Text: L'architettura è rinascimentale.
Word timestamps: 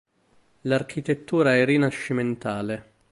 L'architettura 0.61 1.53
è 1.55 1.63
rinascimentale. 1.63 2.93